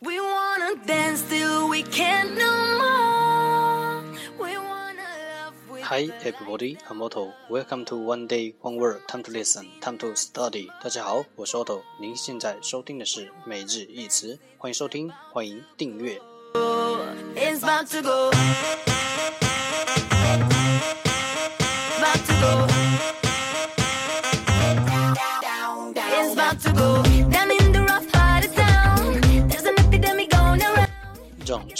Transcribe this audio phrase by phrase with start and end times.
[0.00, 4.02] We wanna dance till we can't no more.
[4.38, 5.08] We wanna
[5.44, 7.32] love with Hi everybody, I'm Otto.
[7.48, 9.06] Welcome to One Day One Word.
[9.08, 10.68] Time to listen, time to study.
[10.82, 11.82] 大家好，我是 Otto。
[11.98, 16.20] 您现在收听的是每日一词，欢迎收听，欢迎订阅。
[17.36, 18.30] It's about to go.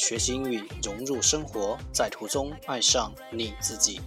[0.10, 4.02] 学习英语融入生活，在途中爱上你自己。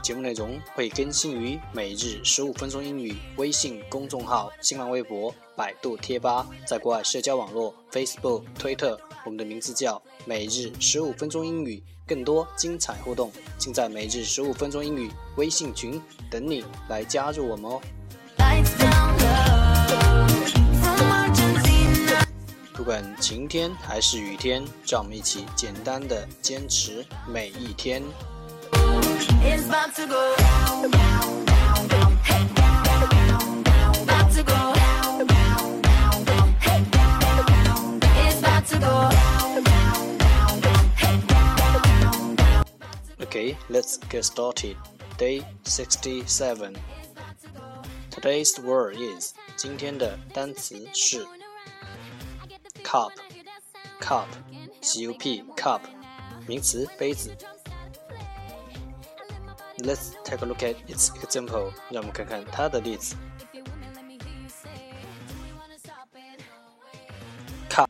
[0.00, 11.82] 节目内容会更新于每日十五分钟英语微信公众号、新浪微博、百度贴吧，在国外社交网络 Facebook、推特，我们的名字叫每日十五分钟英语。
[12.06, 17.80] 更多精彩互动，请在每日十五分钟英语微信群等你来加入我们哦。
[22.78, 28.00] 不管晴天还是雨天，让我们一起简单的坚持每一天。
[43.18, 44.76] Okay, let's get started.
[45.18, 46.76] Day sixty-seven.
[48.12, 51.26] Today's word is 今天的单词是
[52.87, 53.11] cup
[53.99, 54.27] cup
[54.81, 55.81] c u p cup
[56.47, 57.35] 名词杯子。
[59.77, 61.71] Let's take a look at its example.
[61.89, 63.15] 让我们看看它的例子。
[67.69, 67.89] Cup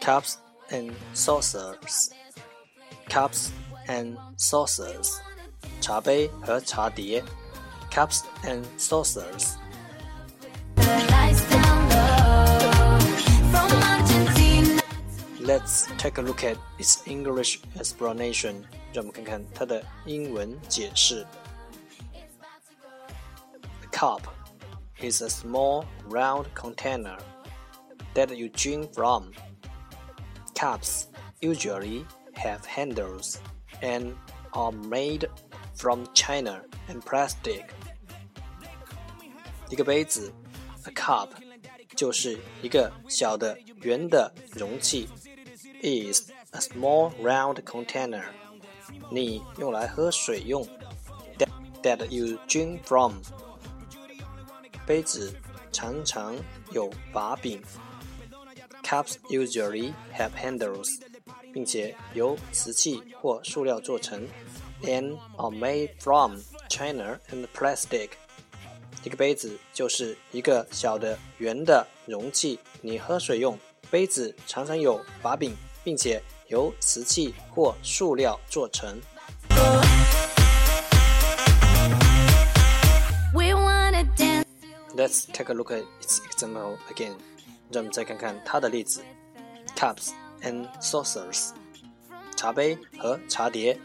[0.00, 0.34] cups
[0.68, 2.10] and saucers
[3.08, 3.50] cups
[3.86, 5.20] and saucers
[5.80, 7.22] 茶杯和茶碟
[7.90, 9.54] cups and saucers。
[15.56, 18.64] Let's take a look at its English explanation.
[18.92, 21.26] 让我们看看它的英文解释。
[23.82, 24.22] A cup
[25.00, 27.18] is a small round container
[28.14, 29.32] that you drink from.
[30.54, 31.06] Cups
[31.40, 32.04] usually
[32.34, 33.38] have handles
[33.80, 34.14] and
[34.52, 35.28] are made
[35.74, 37.64] from china and plastic.
[39.70, 40.32] 一个杯子，
[40.84, 41.30] a cup，
[41.96, 45.08] 就是一个小的圆的容器
[45.81, 48.25] ，is a small round container，
[49.11, 50.67] 你用来喝水用
[51.37, 51.49] ，that
[51.81, 53.15] that you drink from。
[54.85, 55.33] 杯子
[55.71, 56.35] 常常
[56.71, 57.61] 有把柄
[58.83, 60.99] ，cups usually have handles，
[61.53, 64.27] 并且由瓷器或塑料做成
[64.83, 66.39] ，and are made from
[66.69, 68.11] china and plastic。
[69.03, 73.57] 一个杯子就是一个小的圆的容器，你喝水用。
[73.89, 75.55] 杯子常常有把柄，
[75.87, 78.99] 并且由瓷器或塑料做成。
[84.97, 87.15] Let's take a look at its example again.
[87.71, 89.01] 让我们再看看它的例子
[89.77, 90.09] ：cups
[90.41, 91.51] and saucers，
[92.35, 93.79] 茶杯和茶碟。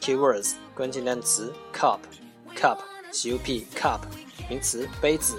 [0.00, 1.98] Keywords 关键单词 cup
[2.56, 2.78] cup
[3.12, 4.00] c u p cup
[4.48, 5.38] 名词杯子。